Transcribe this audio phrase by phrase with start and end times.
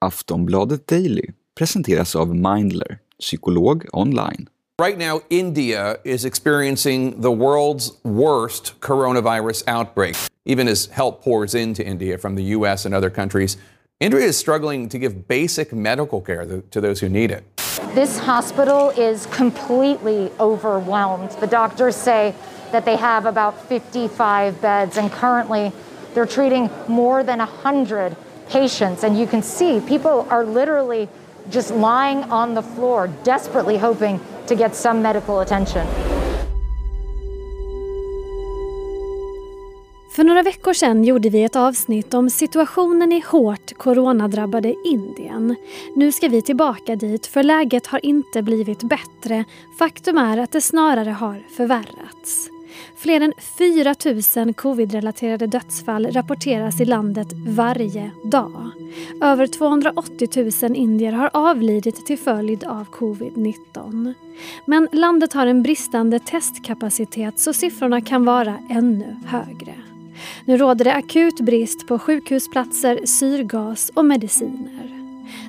[0.00, 4.48] Aftonbladet Daily presenteras av Mindler, psykolog online.
[4.80, 10.14] Right now, India is experiencing the world's worst coronavirus outbreak.
[10.44, 13.56] Even as help pours into India from the US and other countries,
[13.98, 17.42] India is struggling to give basic medical care to those who need it.
[17.94, 21.30] This hospital is completely overwhelmed.
[21.40, 22.34] The doctors say
[22.70, 25.72] that they have about 55 beds, and currently
[26.14, 28.16] they're treating more than 100
[28.52, 29.04] patients.
[29.04, 31.08] And you can see people are literally
[31.50, 35.86] just lying on the floor, desperately hoping to get some medical attention.
[40.18, 45.56] För några veckor sedan gjorde vi ett avsnitt om situationen i hårt coronadrabbade Indien.
[45.96, 49.44] Nu ska vi tillbaka dit för läget har inte blivit bättre.
[49.78, 52.50] Faktum är att det snarare har förvärrats.
[52.96, 53.94] Fler än 4
[54.36, 58.70] 000 covid-relaterade dödsfall rapporteras i landet varje dag.
[59.20, 64.14] Över 280 000 indier har avlidit till följd av covid-19.
[64.64, 69.74] Men landet har en bristande testkapacitet så siffrorna kan vara ännu högre.
[70.44, 74.97] Nu råder det akut brist på sjukhusplatser, syrgas och mediciner.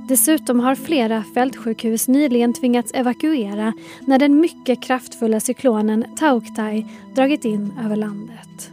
[0.07, 6.85] Dessutom har flera fältsjukhus nyligen tvingats evakuera när den mycket kraftfulla cyklonen Tauktai
[7.15, 8.71] dragit in över landet.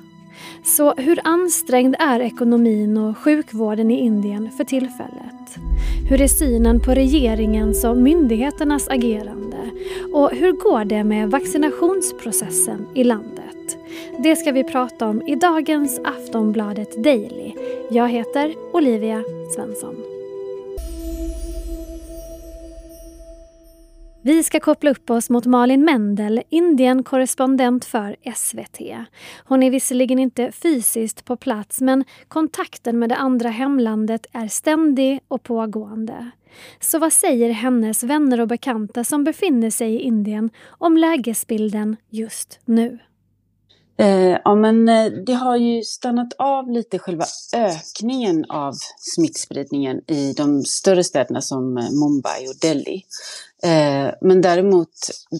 [0.64, 5.58] Så hur ansträngd är ekonomin och sjukvården i Indien för tillfället?
[6.08, 9.56] Hur är synen på regeringens och myndigheternas agerande?
[10.12, 13.78] Och hur går det med vaccinationsprocessen i landet?
[14.18, 17.52] Det ska vi prata om i dagens Aftonbladet Daily.
[17.90, 19.22] Jag heter Olivia
[19.54, 20.15] Svensson.
[24.26, 28.80] Vi ska koppla upp oss mot Malin Mendel, Indien-korrespondent för SVT.
[29.44, 35.20] Hon är visserligen inte fysiskt på plats men kontakten med det andra hemlandet är ständig
[35.28, 36.30] och pågående.
[36.80, 42.60] Så vad säger hennes vänner och bekanta som befinner sig i Indien om lägesbilden just
[42.64, 42.98] nu?
[43.98, 47.24] Eh, ja, men eh, det har ju stannat av lite själva
[47.56, 53.04] ökningen av smittspridningen i de större städerna som eh, Mumbai och Delhi.
[53.66, 54.88] Eh, men däremot,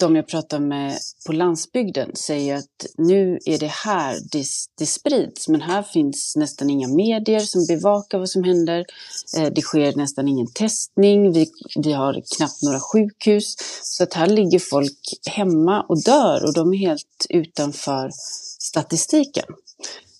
[0.00, 4.44] de jag pratar med på landsbygden säger att nu är det här det,
[4.78, 5.48] det sprids.
[5.48, 8.84] Men här finns nästan inga medier som bevakar vad som händer.
[9.36, 11.32] Eh, det sker nästan ingen testning.
[11.32, 13.56] Vi, vi har knappt några sjukhus.
[13.82, 18.10] Så att här ligger folk hemma och dör och de är helt utanför
[18.58, 19.46] statistiken.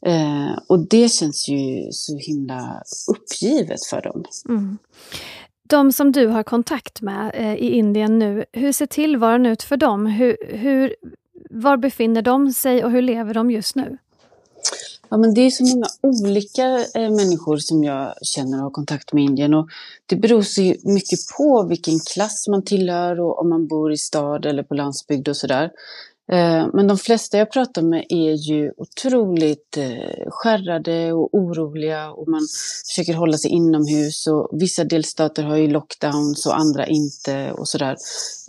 [0.06, 4.25] Eh, och det känns ju så himla uppgivet för dem.
[4.49, 4.78] Mm.
[5.69, 9.77] De som du har kontakt med eh, i Indien nu, hur ser tillvaron ut för
[9.77, 10.06] dem?
[10.06, 10.94] Hur, hur,
[11.50, 13.99] var befinner de sig och hur lever de just nu?
[15.09, 19.12] Ja, men det är så många olika eh, människor som jag känner och har kontakt
[19.12, 19.54] med i Indien.
[19.54, 19.69] Och
[20.06, 24.47] det beror så mycket på vilken klass man tillhör och om man bor i stad
[24.47, 25.71] eller på landsbygd och sådär.
[26.33, 32.29] Eh, men de flesta jag pratar med är ju otroligt eh, skärrade och oroliga och
[32.29, 32.47] man
[32.87, 37.97] försöker hålla sig inomhus och vissa delstater har ju lockdowns och andra inte och sådär.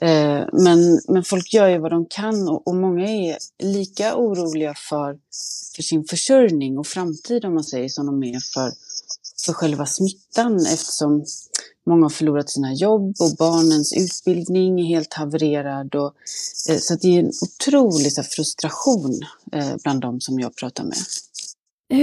[0.02, 4.74] Eh, men, men folk gör ju vad de kan och, och många är lika oroliga
[4.90, 5.18] för,
[5.76, 8.72] för sin försörjning och framtid om man säger som de är för,
[9.46, 11.26] för själva smittan eftersom
[11.88, 15.96] Många har förlorat sina jobb och barnens utbildning är helt havererad.
[15.96, 16.14] Och,
[16.70, 19.20] eh, så det är en otrolig så, frustration
[19.52, 20.98] eh, bland de som jag pratar med.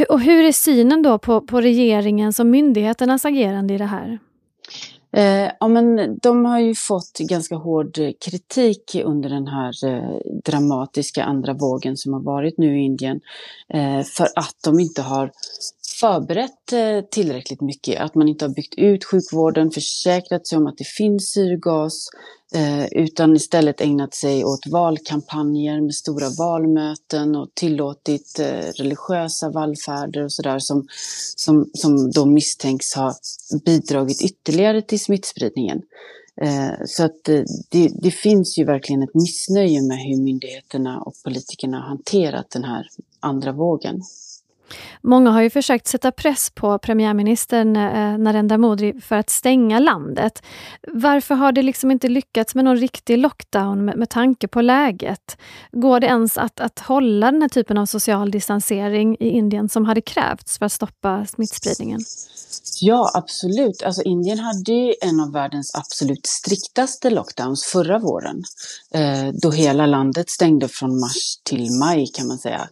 [0.08, 4.18] Och hur är synen då på, på regeringens och myndigheternas agerande i det här?
[5.16, 11.24] Eh, ja, men de har ju fått ganska hård kritik under den här eh, dramatiska
[11.24, 13.20] andra vågen som har varit nu i Indien.
[13.68, 15.30] Eh, för att de inte har
[16.00, 18.00] förberett eh, tillräckligt mycket.
[18.00, 22.08] Att man inte har byggt ut sjukvården, försäkrat sig om att det finns syrgas,
[22.54, 30.24] eh, utan istället ägnat sig åt valkampanjer med stora valmöten och tillåtit eh, religiösa vallfärder
[30.24, 30.86] och sådär som,
[31.36, 33.14] som, som då misstänks ha
[33.64, 35.82] bidragit ytterligare till smittspridningen.
[36.86, 37.24] Så att
[37.70, 42.64] det, det, finns ju verkligen ett missnöje med hur myndigheterna och politikerna har hanterat den
[42.64, 42.88] här
[43.20, 44.02] andra vågen.
[45.02, 50.42] Många har ju försökt sätta press på premiärministern eh, Narendra Modi för att stänga landet.
[50.88, 55.36] Varför har det liksom inte lyckats med någon riktig lockdown med, med tanke på läget?
[55.72, 59.84] Går det ens att, att hålla den här typen av social distansering i Indien som
[59.84, 62.00] hade krävts för att stoppa smittspridningen?
[62.80, 63.82] Ja, absolut.
[63.82, 68.42] Alltså, Indien hade en av världens absolut striktaste lockdowns förra våren.
[68.94, 72.68] Eh, då hela landet stängde från mars till maj kan man säga.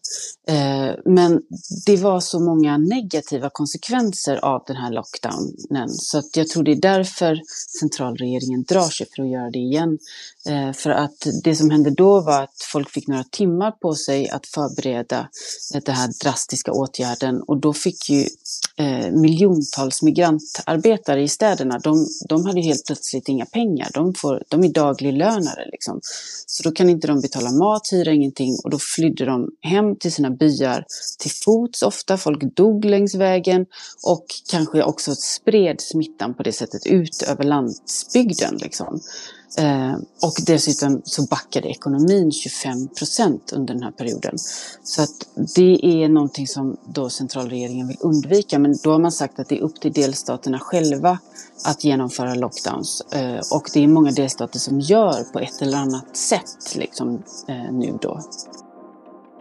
[0.49, 1.41] Eh, men
[1.87, 5.89] det det var så många negativa konsekvenser av den här lockdownen.
[5.89, 7.41] Så att jag tror det är därför
[7.81, 9.99] centralregeringen drar sig för att göra det igen.
[10.47, 14.29] Eh, för att det som hände då var att folk fick några timmar på sig
[14.29, 15.29] att förbereda
[15.75, 18.27] eh, den här drastiska åtgärden och då fick ju
[18.77, 23.91] eh, miljontals migrantarbetare i städerna, de, de hade helt plötsligt inga pengar.
[23.95, 26.01] De, får, de är dagliglönare liksom.
[26.47, 30.13] Så då kan inte de betala mat, hyra ingenting och då flydde de hem till
[30.13, 30.85] sina byar
[31.19, 32.17] till fots ofta.
[32.17, 33.67] Folk dog längs vägen
[34.03, 38.57] och kanske också spred smittan på det sättet ut över landsbygden.
[38.57, 39.01] Liksom.
[39.59, 44.39] Eh, och dessutom så backade ekonomin 25 procent under den här perioden.
[44.83, 48.59] Så att det är någonting som då centralregeringen vill undvika.
[48.59, 51.19] Men då har man sagt att det är upp till delstaterna själva
[51.65, 53.01] att genomföra lockdowns.
[53.01, 57.73] Eh, och det är många delstater som gör på ett eller annat sätt liksom, eh,
[57.73, 58.21] nu då.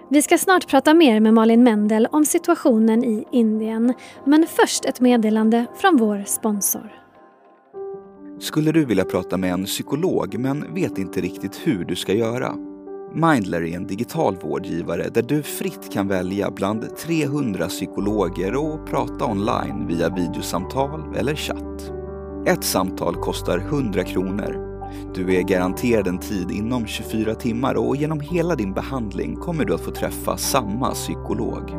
[0.09, 3.93] Vi ska snart prata mer med Malin Mendel om situationen i Indien.
[4.25, 7.00] Men först ett meddelande från vår sponsor.
[8.41, 12.55] Skulle du vilja prata med en psykolog men vet inte riktigt hur du ska göra?
[13.13, 19.25] Mindler är en digital vårdgivare där du fritt kan välja bland 300 psykologer och prata
[19.25, 21.91] online via videosamtal eller chatt.
[22.47, 24.55] Ett samtal kostar 100 kronor.
[25.15, 29.73] Du är garanterad en tid inom 24 timmar och genom hela din behandling kommer du
[29.73, 31.71] att få träffa samma psykolog.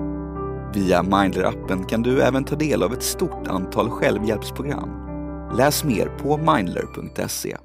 [0.74, 5.11] Via Mindler-appen kan du även ta del av ett stort antal självhjälpsprogram
[5.58, 7.56] Läs mer på mindler.se.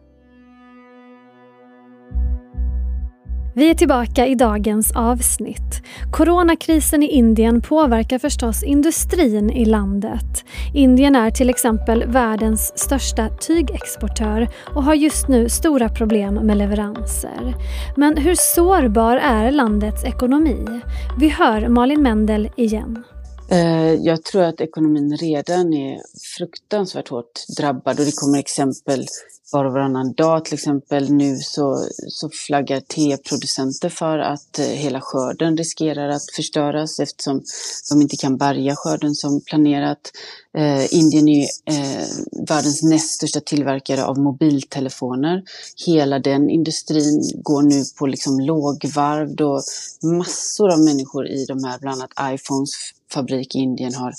[3.56, 5.84] Vi är tillbaka i dagens avsnitt.
[6.12, 10.46] Coronakrisen i Indien påverkar förstås industrin i landet.
[10.74, 17.56] Indien är till exempel världens största tygexportör och har just nu stora problem med leveranser.
[17.96, 20.82] Men hur sårbar är landets ekonomi?
[21.20, 23.04] Vi hör Malin Mendel igen.
[23.50, 26.02] Eh, jag tror att ekonomin redan är
[26.38, 29.06] fruktansvärt hårt drabbad och det kommer exempel
[29.52, 30.46] var och varannan dag.
[30.46, 37.00] Till exempel nu så, så flaggar teproducenter för att eh, hela skörden riskerar att förstöras
[37.00, 37.44] eftersom
[37.90, 40.12] de inte kan bärga skörden som planerat.
[40.58, 42.08] Eh, Indien är eh,
[42.48, 45.44] världens näst största tillverkare av mobiltelefoner.
[45.86, 49.62] Hela den industrin går nu på liksom lågvarv då
[50.04, 52.72] massor av människor i de här, bland annat iPhones
[53.12, 54.14] fabrik i Indien har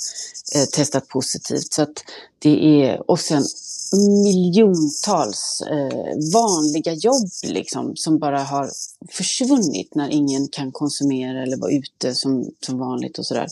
[0.55, 1.73] eh, testat positivt.
[1.73, 2.05] Så att
[2.39, 3.43] det är, och sen
[4.25, 5.18] miljontals
[5.70, 8.70] eh, vanliga jobb liksom, som bara har
[9.11, 13.47] försvunnit när ingen kan konsumera eller vara ute som, som vanligt och sådär.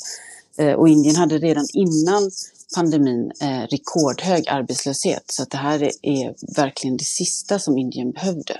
[0.56, 2.30] Eh, och Indien hade redan innan
[2.74, 8.10] pandemin eh, rekordhög arbetslöshet så att det här är, är verkligen det sista som Indien
[8.10, 8.56] behövde.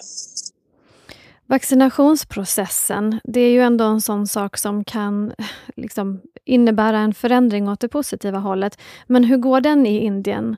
[1.49, 5.32] Vaccinationsprocessen, det är ju ändå en sån sak som kan
[5.76, 8.79] liksom, innebära en förändring åt det positiva hållet.
[9.06, 10.56] Men hur går den i Indien?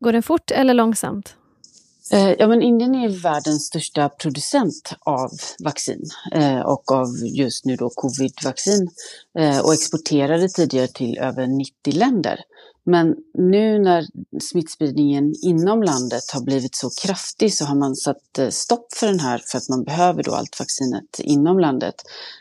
[0.00, 1.36] Går den fort eller långsamt?
[2.10, 5.30] Eh, ja, men Indien är världens största producent av
[5.64, 8.90] vaccin eh, och av just nu då covid-vaccin
[9.38, 12.40] eh, och exporterade tidigare till över 90 länder.
[12.84, 14.06] Men nu när
[14.40, 19.20] smittspridningen inom landet har blivit så kraftig så har man satt eh, stopp för den
[19.20, 21.94] här för att man behöver då allt vaccinet inom landet.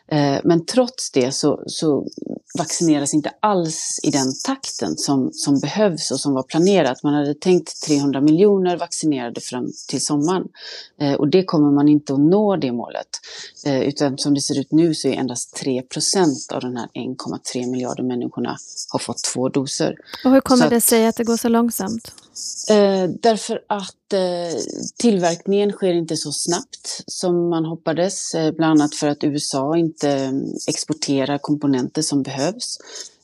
[0.08, 2.08] Eh, men trots det så, så
[2.58, 7.04] vaccineras inte alls i den takten som, som behövs och som var planerat.
[7.04, 10.48] Man hade tänkt 300 miljoner vaccinerade fram till sommaren.
[11.00, 13.08] Eh, och det kommer man inte att nå det målet.
[13.66, 17.72] Utan som det ser ut nu så är endast 3 procent av de här 1,3
[17.72, 18.58] miljarder människorna
[18.92, 19.96] har fått två doser.
[20.32, 22.14] Och hur kommer att, det sig att det går så långsamt?
[22.70, 24.58] Eh, därför att Eh,
[24.98, 28.34] tillverkningen sker inte så snabbt som man hoppades.
[28.36, 32.78] Eh, bland annat för att USA inte mm, exporterar komponenter som behövs.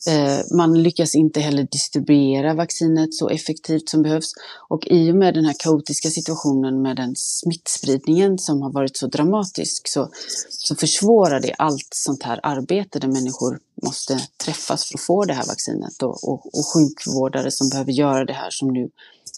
[0.08, 4.34] Eh, man lyckas inte heller distribuera vaccinet så effektivt som behövs.
[4.70, 9.08] Och i och med den här kaotiska situationen med den smittspridningen som har varit så
[9.08, 10.10] dramatisk så,
[10.50, 15.34] så försvårar det allt sånt här arbete där människor måste träffas för att få det
[15.34, 18.90] här vaccinet och, och, och sjukvårdare som behöver göra det här som nu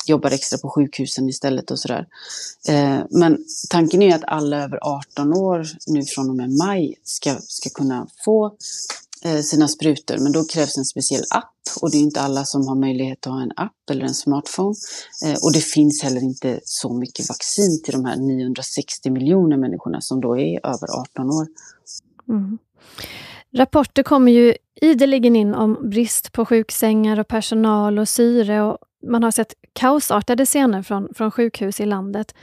[0.09, 2.07] jobbar extra på sjukhusen istället och sådär.
[2.67, 3.37] Eh, men
[3.69, 8.07] tanken är att alla över 18 år nu från och med maj ska, ska kunna
[8.25, 8.57] få
[9.21, 10.17] Eh, sina sprutor.
[10.17, 13.33] Men då krävs en speciell app och det är inte alla som har möjlighet att
[13.33, 14.75] ha en app eller en smartphone.
[15.25, 20.01] Eh, och det finns heller inte så mycket vaccin till de här 960 miljoner människorna
[20.01, 21.47] som då är över 18 år.
[22.29, 22.57] Mm.
[23.53, 29.23] Rapporter kommer ju ideligen in om brist på sjuksängar och personal och syre och man
[29.23, 32.35] har sett kaosartade scener från, från sjukhus i landet.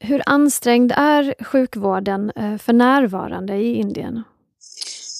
[0.00, 4.22] Hur ansträngd är sjukvården eh, för närvarande i Indien?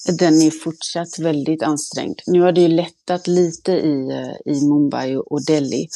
[0.05, 2.21] Den är fortsatt väldigt ansträngd.
[2.25, 5.89] Nu har det ju lättat lite i, eh, i Mumbai och Delhi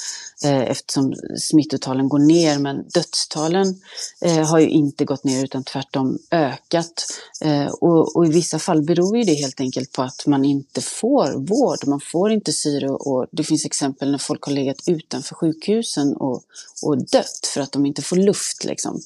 [0.44, 3.82] eh, eftersom smittotalen går ner men dödstalen
[4.22, 7.06] eh, har ju inte gått ner utan tvärtom ökat.
[7.42, 10.82] Eh, och, och, i vissa fall beror ju det helt enkelt på att man inte
[10.82, 15.36] får vård, man får inte syre och det finns exempel när folk har legat utanför
[15.36, 16.44] sjukhusen och,
[16.82, 18.64] och dött för att de inte får luft.
[18.64, 19.02] Liksom.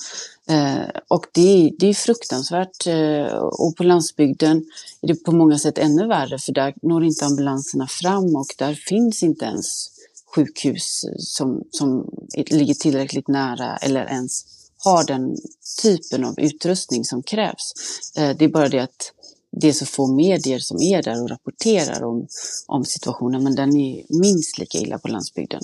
[0.49, 2.87] Eh, och det, det är fruktansvärt.
[2.87, 4.65] Eh, och på landsbygden
[5.01, 8.73] är det på många sätt ännu värre för där når inte ambulanserna fram och där
[8.73, 9.89] finns inte ens
[10.35, 14.45] sjukhus som, som ligger tillräckligt nära eller ens
[14.77, 15.35] har den
[15.81, 17.73] typen av utrustning som krävs.
[18.17, 19.11] Eh, det är bara det att
[19.51, 22.27] det är så få medier som är där och rapporterar om,
[22.67, 25.61] om situationen men den är minst lika illa på landsbygden.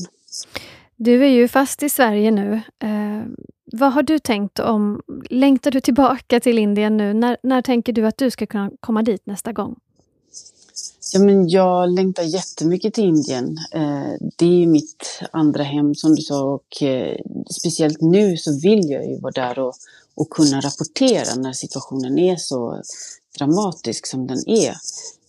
[0.96, 2.54] Du är ju fast i Sverige nu.
[2.84, 3.24] Eh,
[3.72, 5.02] vad har du tänkt om...
[5.30, 7.14] Längtar du tillbaka till Indien nu?
[7.14, 9.76] När, när tänker du att du ska kunna komma dit nästa gång?
[11.14, 13.58] Ja, men jag längtar jättemycket till Indien.
[13.72, 17.18] Eh, det är mitt andra hem som du sa och eh,
[17.52, 19.74] speciellt nu så vill jag ju vara där och,
[20.16, 22.82] och kunna rapportera när situationen är så
[23.38, 24.76] dramatisk som den är.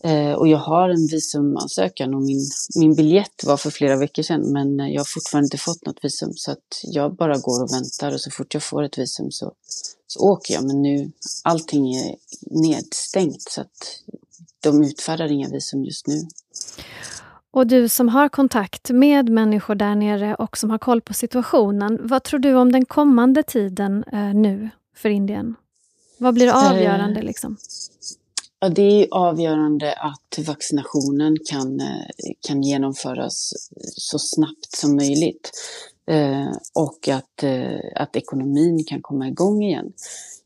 [0.04, 2.40] Eh, och jag har en visumansökan och min,
[2.76, 6.32] min biljett var för flera veckor sedan men jag har fortfarande inte fått något visum
[6.34, 9.52] så att jag bara går och väntar och så fort jag får ett visum så,
[10.06, 10.64] så åker jag.
[10.64, 11.10] Men nu,
[11.42, 12.16] allting är
[12.50, 14.02] nedstängt så att
[14.60, 16.28] de utfärdar inga visum just nu.
[17.50, 21.98] Och du som har kontakt med människor där nere och som har koll på situationen,
[22.02, 25.54] vad tror du om den kommande tiden eh, nu för Indien?
[26.18, 27.23] Vad blir eh, avgörande?
[27.23, 27.56] Liksom?
[28.61, 33.52] Ja, det är avgörande att vaccinationen kan, eh, kan genomföras
[33.96, 35.50] så snabbt som möjligt.
[36.11, 39.92] Eh, och att, eh, att ekonomin kan komma igång igen.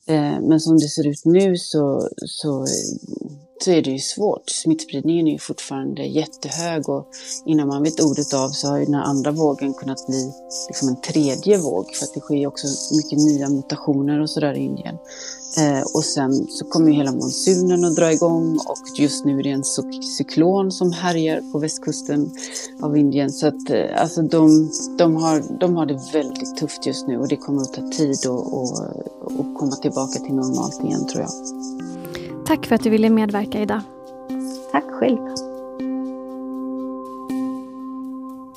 [0.06, 2.66] Eh, men som det ser ut nu så, så,
[3.60, 4.50] så är det ju svårt.
[4.50, 7.08] Smittspridningen är ju fortfarande jättehög och
[7.46, 10.32] innan man vet ordet av så har ju den här andra vågen kunnat bli
[10.68, 14.60] liksom en tredje våg för att det sker också mycket nya mutationer och sådär i
[14.60, 14.98] Indien.
[15.58, 19.50] Eh, och sen så kommer hela monsunen att dra igång och just nu är det
[19.50, 19.64] en
[20.02, 22.30] cyklon som härjar på västkusten
[22.80, 23.30] av Indien.
[23.30, 27.28] Så att eh, alltså de, de, har, de har det väldigt tufft just nu och
[27.28, 31.30] det kommer att ta tid att komma tillbaka till normalt igen tror jag.
[32.46, 33.80] Tack för att du ville medverka idag.
[34.72, 35.49] Tack själv.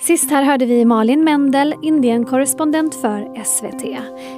[0.07, 3.83] Sist här hörde vi Malin Mendel, Indienkorrespondent för SVT.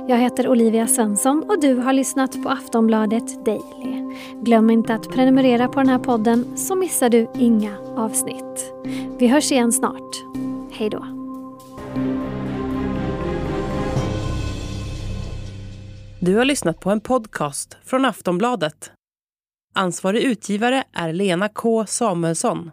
[0.08, 4.16] Jag heter Olivia Svensson och du har lyssnat på Aftonbladet Daily.
[4.42, 8.74] Glöm inte att prenumerera på den här podden så missar du inga avsnitt.
[9.20, 10.16] Vi hörs igen snart.
[10.72, 11.06] Hej då.
[16.20, 18.92] Du har lyssnat på en podcast från Aftonbladet.
[19.74, 22.72] Ansvarig utgivare är Lena K Samuelsson.